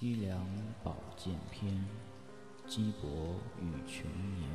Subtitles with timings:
[0.00, 0.46] 凄凉
[0.84, 1.84] 宝剑篇，
[2.68, 4.08] 羁泊与穷
[4.38, 4.48] 年。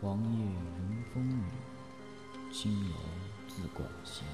[0.00, 1.42] 黄叶迎风雨，
[2.52, 2.96] 青楼
[3.48, 4.24] 自广闲。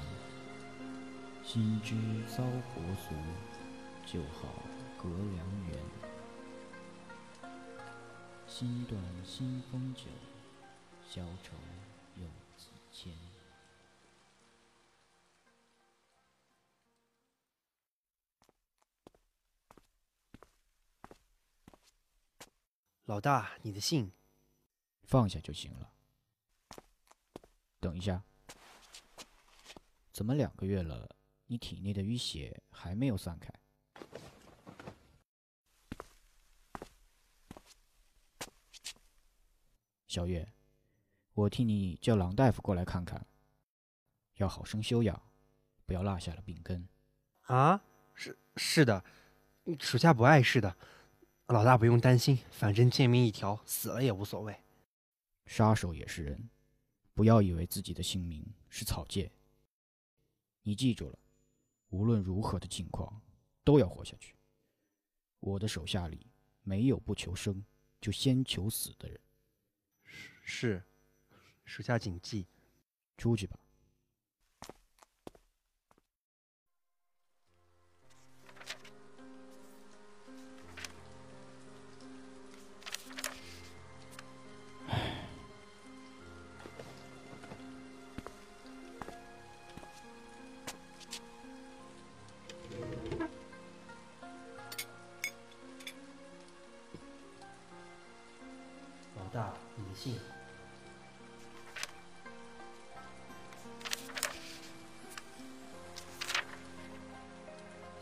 [1.43, 1.95] 心知
[2.27, 2.43] 遭
[2.75, 3.15] 国俗，
[4.05, 4.47] 就好
[5.01, 5.79] 隔良缘。
[8.45, 10.03] 心断新丰酒，
[11.09, 11.55] 消愁
[12.17, 13.32] 又几千。
[23.13, 24.11] 老大，你的信。
[25.03, 25.93] 放下就行了。
[27.79, 28.23] 等一下，
[30.11, 33.53] 怎么两个月了，你体内的淤血还没有散开？
[40.07, 40.51] 小月，
[41.33, 43.27] 我替你叫郎大夫过来看看，
[44.37, 45.21] 要好生休养，
[45.85, 46.89] 不要落下了病根。
[47.41, 47.79] 啊，
[48.15, 49.05] 是是的，
[49.79, 50.75] 属下不碍事的。
[51.47, 54.57] 老大不用担心，反正贱命一条，死了也无所谓。
[55.45, 56.49] 杀手也是人，
[57.13, 59.31] 不要以为自己的性命是草芥。
[60.61, 61.19] 你记住了，
[61.89, 63.21] 无论如何的境况，
[63.63, 64.35] 都要活下去。
[65.39, 66.27] 我的手下里
[66.63, 67.63] 没有不求生
[67.99, 69.19] 就先求死的人。
[70.43, 70.83] 是，
[71.65, 72.47] 属下谨记。
[73.15, 73.57] 出去吧。
[100.03, 100.19] 信，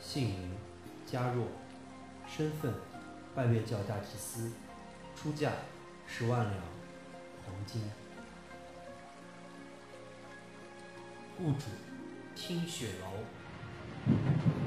[0.01, 0.57] 姓名：
[1.05, 1.45] 嘉若，
[2.27, 2.73] 身份：
[3.35, 4.51] 拜月教大祭司，
[5.15, 5.51] 出价
[6.07, 6.59] 十万两
[7.45, 7.79] 黄金，
[11.37, 11.67] 雇主：
[12.35, 14.60] 听雪楼。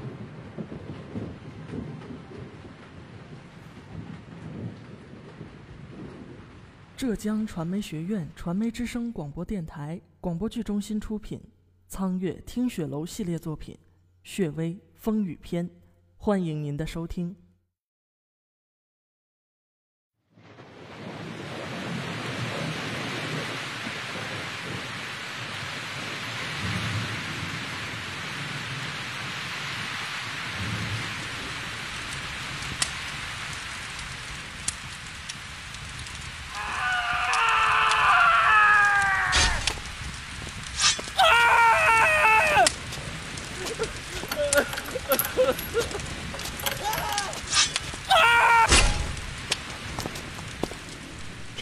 [7.07, 11.39] 浙江传媒学院传媒之声广播电台广播剧中心出品，
[11.87, 13.75] 《苍月听雪楼》系列作品
[14.23, 15.69] 《血薇风雨篇》，
[16.17, 17.37] 欢迎您的收听。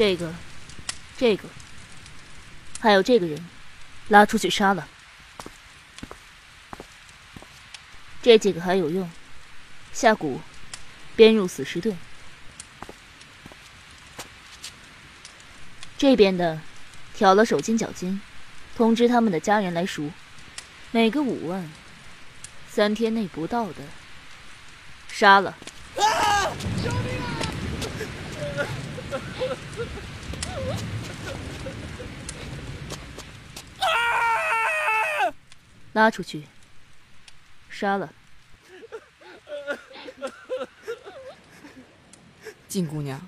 [0.02, 0.34] 这个，
[1.16, 1.48] 这个，
[2.80, 3.48] 还有这个人，
[4.08, 4.88] 拉出去杀了。
[8.20, 9.08] 这几个还有用，
[9.92, 10.40] 下蛊，
[11.14, 11.94] 编入死尸队。
[15.96, 16.60] 这边的，
[17.14, 18.20] 挑了手筋脚筋，
[18.76, 20.10] 通知他们的家人来赎，
[20.90, 21.70] 每个五万，
[22.68, 23.84] 三天内不到的，
[25.06, 25.56] 杀了。
[35.92, 36.44] 拉出去，
[37.68, 38.12] 杀了。
[42.68, 43.20] 静姑娘，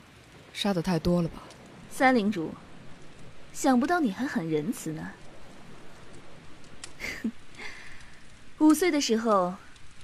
[0.53, 1.43] 杀的太多了吧？
[1.91, 2.55] 三领主，
[3.53, 5.13] 想不到你还很仁慈呢。
[8.59, 9.57] 五岁的时候，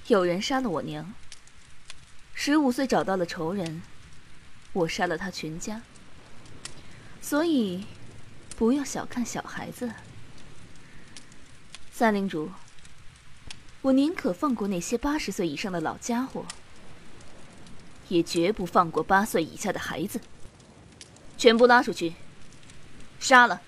[0.07, 1.13] 有人杀了我娘。
[2.33, 3.81] 十五岁找到了仇人，
[4.73, 5.81] 我杀了他全家。
[7.21, 7.85] 所以，
[8.55, 9.91] 不要小看小孩子。
[12.01, 12.49] 三领主，
[13.83, 16.43] 我宁可放过那些八十岁以上的老家伙，
[18.07, 20.19] 也绝不放过八岁以下的孩子。
[21.37, 22.15] 全部拉出去，
[23.19, 23.61] 杀了！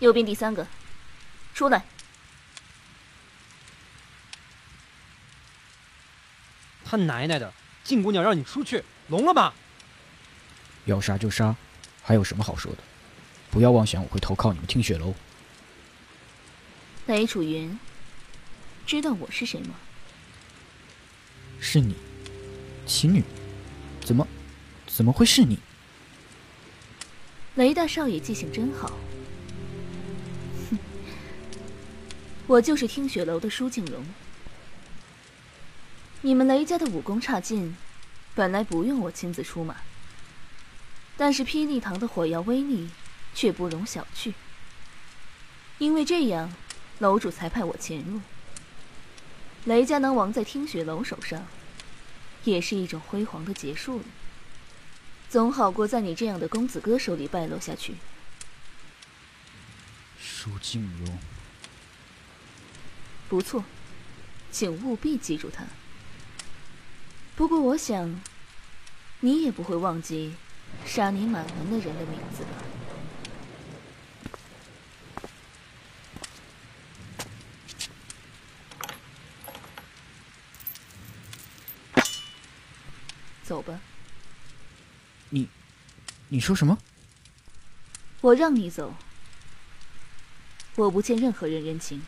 [0.00, 0.66] 右边第三个，
[1.54, 1.84] 出来。
[6.90, 7.52] 他奶奶的，
[7.84, 9.52] 静姑娘让你出去，聋了吗？
[10.86, 11.54] 要杀就杀，
[12.02, 12.78] 还有什么好说的？
[13.48, 15.14] 不要妄想我会投靠你们听雪楼。
[17.06, 17.78] 雷楚云，
[18.84, 19.76] 知道我是谁吗？
[21.60, 21.94] 是你，
[22.86, 23.22] 奇女，
[24.04, 24.26] 怎么，
[24.88, 25.60] 怎么会是你？
[27.54, 28.90] 雷大少爷记性真好。
[30.70, 30.78] 哼，
[32.48, 34.04] 我就是听雪楼的舒静荣。
[36.22, 37.76] 你们雷家的武功差劲，
[38.34, 39.76] 本来不用我亲自出马，
[41.16, 42.90] 但是霹雳堂的火药威力
[43.34, 44.34] 却不容小觑。
[45.78, 46.52] 因为这样，
[46.98, 48.20] 楼主才派我潜入。
[49.64, 51.46] 雷家能亡在听雪楼手上。
[52.44, 54.04] 也是一种辉煌的结束了，
[55.28, 57.96] 总好过在你这样的公子哥手里败落下去。
[60.18, 61.18] 舒静荣，
[63.28, 63.62] 不错，
[64.50, 65.66] 请务必记住他。
[67.36, 68.20] 不过我想，
[69.20, 70.34] 你也不会忘记
[70.84, 72.50] 杀你满门的人的名字吧？
[83.42, 83.80] 走吧。
[85.30, 85.48] 你，
[86.28, 86.78] 你说什么？
[88.20, 88.94] 我让你走。
[90.76, 92.02] 我不欠任何人人情。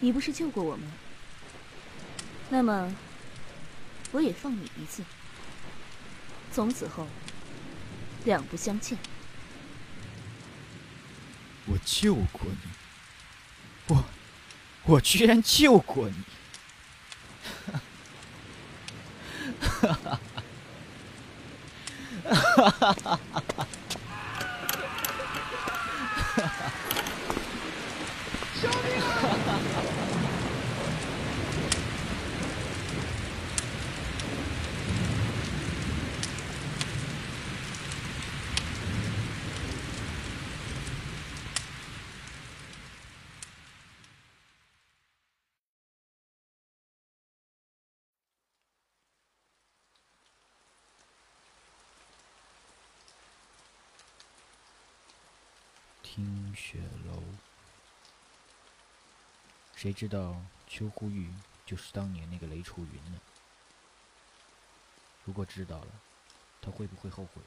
[0.00, 0.86] 你不是救过我吗？
[2.48, 2.94] 那么，
[4.12, 5.02] 我也放你一次。
[6.52, 7.06] 从此后，
[8.24, 8.96] 两不相欠。
[11.66, 14.04] 我救过你，我，
[14.84, 16.14] 我居然救过你！
[19.60, 20.20] 哈哈
[22.24, 23.65] 哈哈哈哈！
[56.16, 57.22] 听雪楼，
[59.74, 60.34] 谁知道
[60.66, 61.30] 秋呼玉
[61.66, 63.20] 就是当年那个雷楚云呢？
[65.26, 65.88] 如果知道了，
[66.62, 67.42] 他会不会后悔？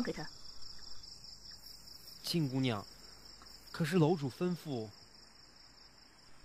[0.00, 0.26] 放给他，
[2.22, 2.82] 静姑娘。
[3.70, 4.88] 可是楼主吩咐，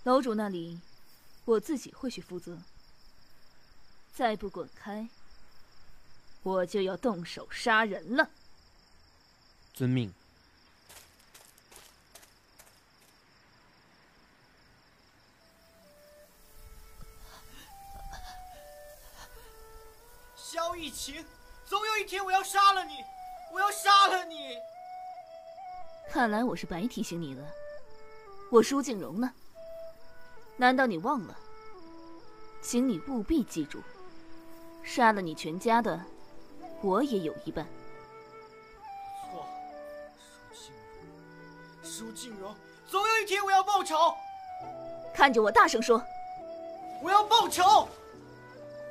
[0.04, 0.78] 楼主那里，
[1.46, 2.58] 我自己会去负责。
[4.14, 5.08] 再不滚开，
[6.42, 8.28] 我就要动手杀人了。
[9.72, 10.12] 遵命。
[20.36, 21.24] 萧逸晴，
[21.64, 23.02] 总有一天我要杀了你。
[23.52, 24.58] 我要杀了你！
[26.10, 27.42] 看来我是白提醒你了。
[28.50, 29.32] 我舒静荣呢？
[30.56, 31.36] 难道你忘了？
[32.62, 33.82] 请你务必记住，
[34.82, 36.00] 杀了你全家的，
[36.82, 37.66] 我也有一半。
[39.30, 39.46] 错，
[40.52, 40.74] 舒静
[41.82, 42.54] 荣，舒静荣，
[42.88, 44.14] 总有一天我要报仇！
[45.14, 46.02] 看着我，大声说！
[47.02, 47.88] 我要报仇！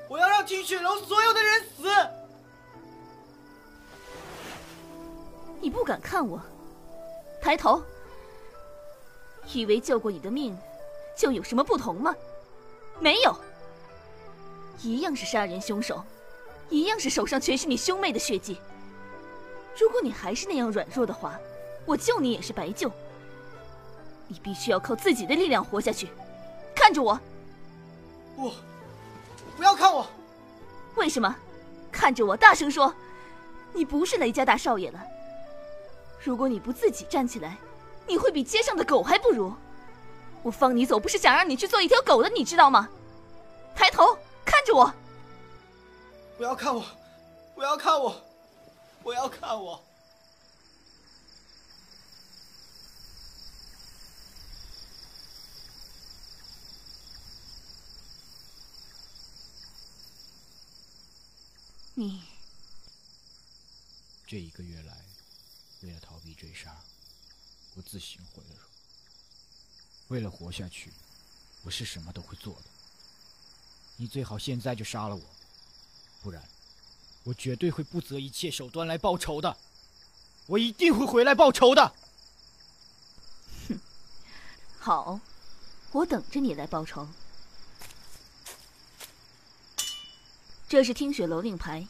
[0.08, 1.88] 我要让听雪楼所有的人死！
[5.66, 6.40] 你不敢看我，
[7.42, 7.82] 抬头，
[9.52, 10.56] 以为救过你的命
[11.18, 12.14] 就有什么不同吗？
[13.00, 13.36] 没有，
[14.84, 16.04] 一样是杀人凶手，
[16.70, 18.60] 一样是手上全是你兄妹的血迹。
[19.76, 21.36] 如果你还是那样软弱的话，
[21.88, 22.92] 我救你也是白救。
[24.28, 26.10] 你必须要靠自己的力量活下去。
[26.76, 27.20] 看着我，
[28.36, 28.52] 不，
[29.58, 30.06] 不要看我。
[30.94, 31.36] 为什么？
[31.92, 32.94] 看着我，大声说，
[33.74, 35.04] 你不是雷家大少爷了。
[36.26, 37.56] 如果你不自己站起来，
[38.08, 39.54] 你会比街上的狗还不如。
[40.42, 42.90] 我放你走，不是想让你去做一条狗的，你知道吗？
[43.76, 44.92] 抬头看着我，
[46.36, 46.84] 不要看我，
[47.54, 48.22] 不要看我，
[49.04, 49.80] 不要看我。
[61.94, 62.24] 你
[64.26, 64.95] 这一个月来。
[66.46, 66.76] 为了逃避追杀，
[67.76, 68.62] 我自行毁了。
[70.10, 70.94] 为了活下去，
[71.64, 72.62] 我是什么都会做的。
[73.98, 75.22] 你最好现在就杀了我，
[76.22, 76.44] 不然，
[77.24, 79.58] 我绝对会不择一切手段来报仇的。
[80.46, 81.96] 我一定会回来报仇的。
[83.68, 83.80] 哼
[84.80, 85.20] 好，
[85.92, 87.08] 我等着你来报仇。
[90.68, 91.88] 这是听雪楼令牌，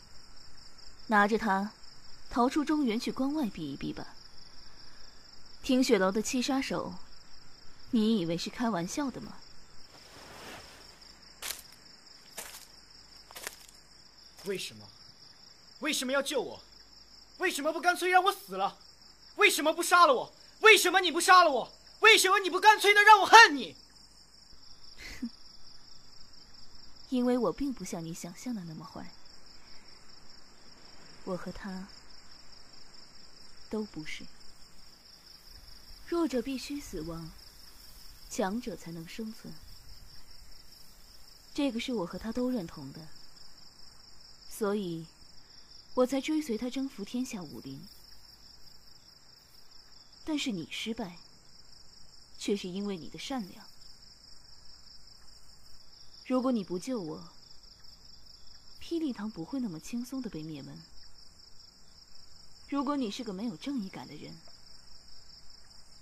[1.07, 1.74] 拿着它，
[2.29, 4.14] 逃出中原去关外避一避吧。
[5.65, 6.93] 听雪楼的七杀手，
[7.89, 9.36] 你以为是开玩笑的吗？
[14.43, 14.88] 为什么？
[15.79, 16.62] 为什么要救我？
[17.39, 18.77] 为什么不干脆让我死了？
[19.38, 20.31] 为什么不杀了我？
[20.60, 21.74] 为什么你不杀了我？
[22.01, 23.75] 为什么你不干脆的让我恨你？
[27.10, 29.10] 因为我并不像你想象的那么坏，
[31.24, 31.88] 我和他
[33.67, 34.24] 都不是。
[36.07, 37.31] 弱者必须死亡，
[38.29, 39.51] 强者才能生存。
[41.53, 43.07] 这个是我和他都认同的，
[44.50, 45.07] 所以，
[45.95, 47.81] 我才追随他征服天下武林。
[50.24, 51.17] 但是你失败，
[52.38, 53.65] 却是因为你的善良。
[56.27, 57.29] 如果你不救我，
[58.79, 60.83] 霹雳堂不会那么轻松的被灭门。
[62.69, 64.35] 如果你是个没有正义感的人，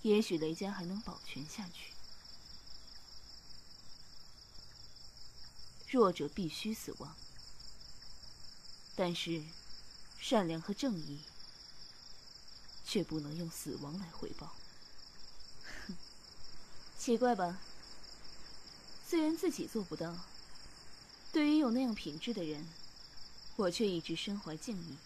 [0.04, 1.92] 也许雷家还能保全下去。
[5.88, 7.16] 弱者必须死亡，
[8.96, 9.44] 但是
[10.20, 11.20] 善良和正义
[12.86, 14.56] 却不能用死亡来回报。
[15.88, 15.96] 哼，
[17.00, 17.60] 奇怪吧？
[19.08, 20.18] 虽然自己做不到，
[21.32, 22.68] 对于有那样品质的人，
[23.56, 24.98] 我却一直深怀敬意，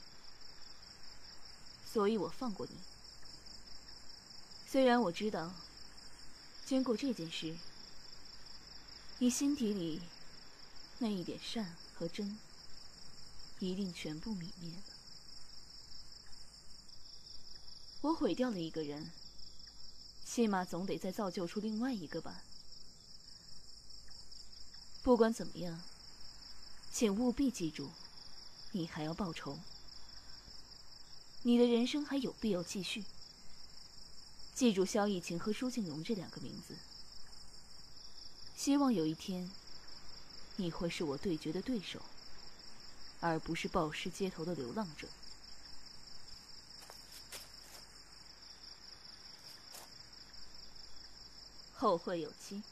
[1.93, 2.77] 所以我放过你。
[4.69, 5.53] 虽然我知道，
[6.65, 7.55] 经过这件事，
[9.17, 10.01] 你心底里
[10.99, 12.37] 那一点善和真，
[13.59, 14.83] 一定全部泯灭了。
[18.01, 19.09] 我毁掉了一个人，
[20.25, 22.41] 起码总得再造就出另外一个吧。
[25.01, 25.81] 不管怎么样，
[26.91, 27.89] 请务必记住，
[28.73, 29.57] 你还要报仇。
[31.43, 33.05] 你的人生还有必要继续。
[34.57, 36.75] 记住萧逸晴和舒静荣这两个名字。
[38.55, 39.51] 希望有一天，
[40.55, 42.01] 你会是我对决的对手，
[43.19, 45.07] 而不是暴尸街头的流浪者。
[51.75, 52.63] 后会有期。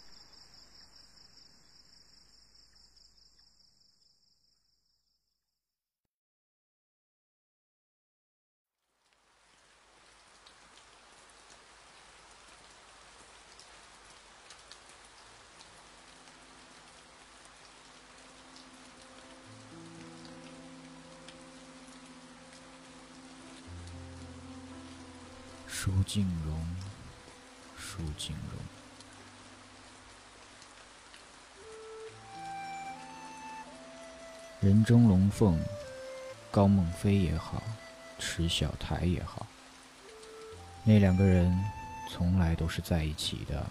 [25.86, 26.76] 舒静荣，
[27.78, 28.60] 舒静荣。
[34.62, 35.64] 人中龙凤，
[36.50, 37.62] 高梦飞也好，
[38.18, 39.46] 池小台也好，
[40.84, 41.56] 那两个人
[42.10, 43.64] 从来都是在一起的。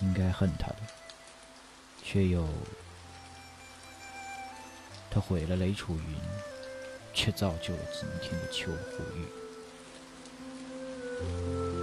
[0.00, 0.78] 应该恨他的，
[2.02, 2.44] 却又
[5.08, 6.16] 他毁了雷楚云，
[7.14, 9.24] 却造就了今天的邱护玉。
[11.20, 11.79] Thank you.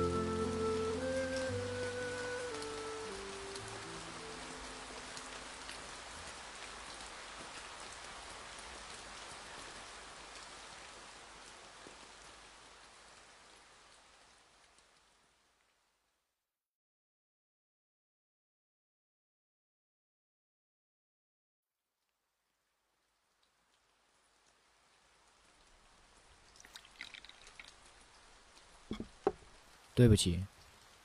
[29.97, 30.45] 对不起，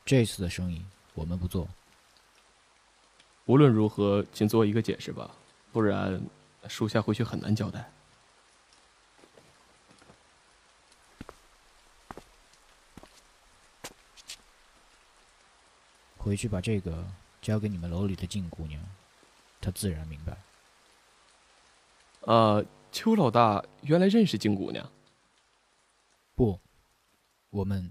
[0.05, 0.85] 这次的生意
[1.15, 1.67] 我们不做。
[3.47, 5.31] 无论如何，请做一个解释吧，
[5.73, 6.23] 不然
[6.69, 7.91] 属下回去很难交代。
[16.19, 17.03] 回去把这个
[17.41, 18.79] 交给你们楼里的静姑娘，
[19.59, 20.37] 她自然明白。
[22.21, 24.87] 呃，邱老大原来认识静姑娘。
[26.35, 26.61] 不，
[27.49, 27.91] 我们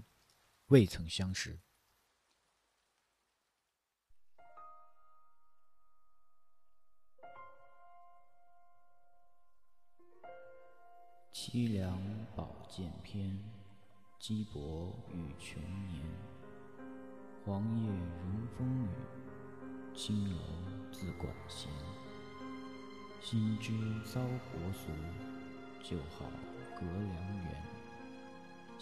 [0.72, 1.60] 未曾相识。
[11.30, 12.00] 凄凉
[12.34, 13.38] 宝剑篇，
[14.18, 15.62] 鸡伯与穷
[15.92, 16.06] 年。
[17.44, 18.88] 黄叶迎风雨，
[19.94, 20.40] 青楼
[20.90, 21.70] 自管闲。
[23.20, 23.72] 心知
[24.10, 24.90] 遭国俗，
[25.82, 26.24] 就好
[26.74, 27.81] 隔良缘。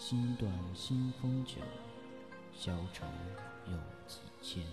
[0.01, 1.61] 心断新风酒，
[2.57, 3.05] 消愁
[3.67, 3.77] 有
[4.07, 4.63] 几千。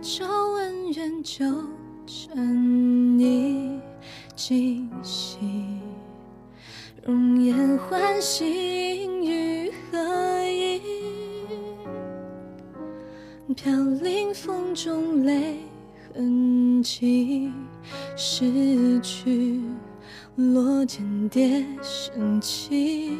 [0.00, 1.44] 朝恩怨就
[2.06, 3.80] 趁你
[4.36, 5.38] 惊喜，
[7.04, 9.98] 容颜唤醒于何
[10.44, 10.80] 意？
[13.56, 15.58] 飘零风中泪
[16.14, 17.50] 痕迹，
[18.16, 19.60] 失去
[20.38, 23.18] 落间蝶声起，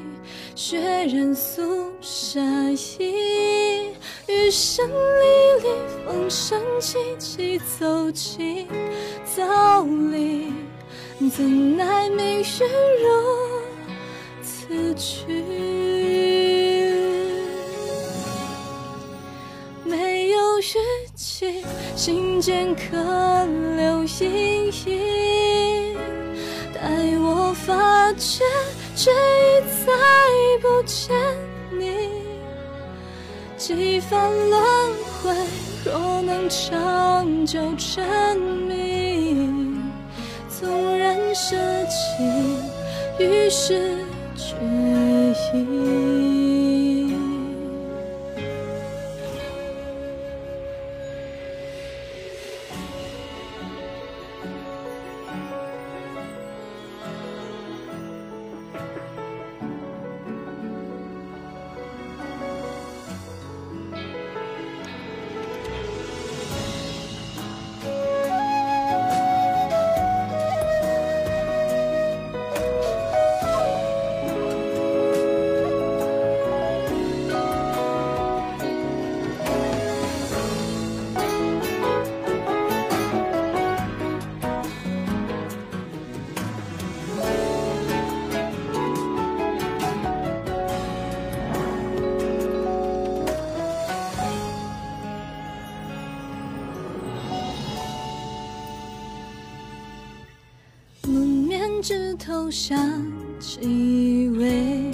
[0.55, 3.89] 血染素纱衣。
[4.29, 5.67] 雨声沥沥
[6.07, 8.69] 风声凄凄走进
[9.25, 9.43] 走
[10.13, 10.53] 离，
[11.29, 12.45] 怎奈命运
[13.03, 13.11] 如
[14.41, 15.27] 此去。
[19.85, 20.63] 没有语
[21.17, 21.65] 气，
[21.97, 23.45] 心间可
[23.75, 25.58] 留阴影。
[26.81, 28.45] 待我发觉，
[28.95, 29.93] 却已再
[30.63, 31.15] 不见
[31.79, 32.09] 你。
[33.57, 34.63] 几番轮
[35.23, 35.35] 回，
[35.85, 39.51] 若能长久沉迷，
[40.49, 42.23] 纵然舍弃，
[43.19, 43.99] 于是
[44.37, 44.55] 决
[45.55, 46.28] 意。
[102.29, 102.79] 头香
[103.39, 104.93] 几味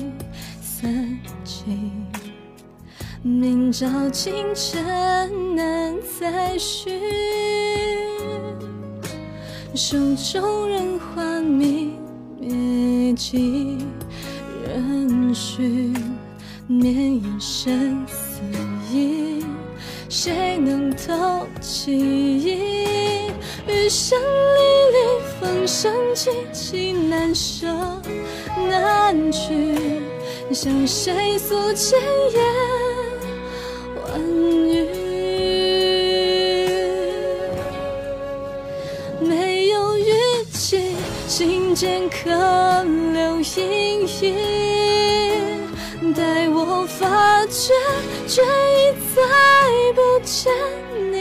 [0.63, 1.91] 散尽，
[3.23, 6.93] 明朝清晨难再续。
[9.75, 11.99] 手中人花明
[12.39, 13.79] 灭迹，
[14.65, 15.93] 人须
[16.69, 18.43] 绵延生死
[18.93, 19.45] 意，
[20.09, 22.59] 谁能透其意？
[23.67, 27.67] 余生历历风声凄凄难舍
[28.71, 29.77] 难去，
[30.55, 32.01] 向谁诉千
[32.33, 32.43] 言
[34.03, 34.19] 万
[34.67, 34.89] 语？
[39.21, 40.15] 没有语
[40.51, 40.97] 气，
[41.29, 42.31] 心间可
[43.13, 44.35] 留阴影。
[46.15, 47.75] 待我发觉，
[48.27, 49.21] 却已再
[49.95, 50.51] 不见
[51.13, 51.15] 你。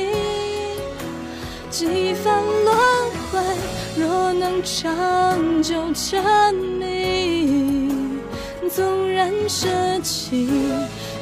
[1.69, 2.77] 几番轮，
[3.95, 7.89] 若能长久沉迷，
[8.69, 9.67] 纵然舍
[10.01, 10.49] 弃，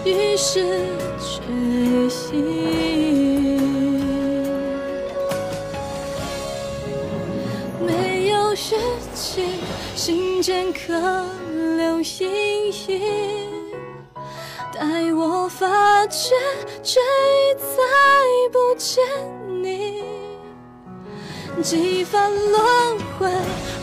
[0.06, 0.62] 于是
[1.20, 1.42] 决
[2.32, 2.38] 意。
[7.86, 8.58] 没有语
[9.14, 9.46] 气，
[9.94, 10.94] 心间可
[11.76, 13.02] 留阴影。
[14.74, 16.34] 待我发觉，
[16.82, 17.68] 却已再
[18.52, 19.04] 不见
[19.62, 20.11] 你。
[21.62, 23.30] 几番轮回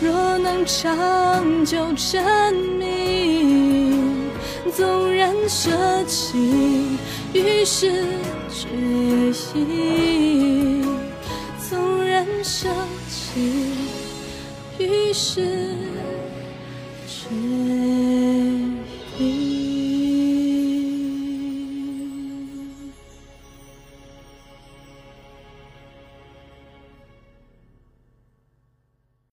[0.01, 4.31] 若能长久证明
[4.75, 5.71] 纵然舍
[6.05, 6.99] 弃
[7.33, 8.05] 于是
[8.51, 8.69] 决
[9.55, 10.83] 意
[11.71, 12.69] 纵然舍
[13.09, 13.73] 弃
[14.79, 15.41] 于是
[17.07, 17.29] 决